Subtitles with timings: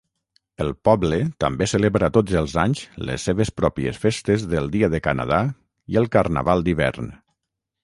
[0.63, 5.45] El poble també celebra tots els anys les seves pròpies festes del Dia de Canadà
[5.95, 7.17] i el carnaval d'hivern.